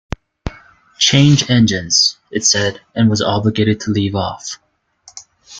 [0.97, 4.57] ‘Change engines—’ it said, and was obliged to leave off.